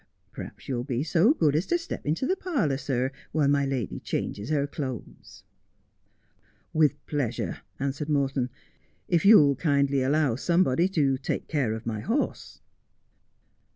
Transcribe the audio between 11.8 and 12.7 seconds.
my horse.'